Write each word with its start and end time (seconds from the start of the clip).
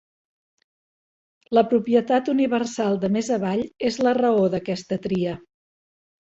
La 1.57 1.63
propietat 1.73 2.33
universal 2.33 2.99
de 3.05 3.13
més 3.19 3.31
avall 3.37 3.63
és 3.93 4.03
la 4.09 4.17
raó 4.23 4.43
d'aquesta 4.57 5.03
tria. 5.09 5.39